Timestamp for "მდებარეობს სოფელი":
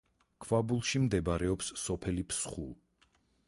1.03-2.27